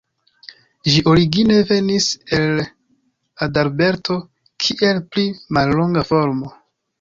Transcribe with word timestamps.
Ĝi 0.93 1.01
origine 1.09 1.57
venis 1.71 2.07
el 2.37 2.61
Adalberto, 3.49 4.17
kiel 4.65 5.03
pli 5.13 5.27
mallonga 5.59 6.07
formo. 6.11 6.53